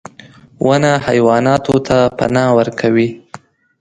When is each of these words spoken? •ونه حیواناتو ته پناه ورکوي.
•ونه 0.67 0.91
حیواناتو 1.07 1.75
ته 1.87 1.97
پناه 2.17 2.49
ورکوي. 2.57 3.09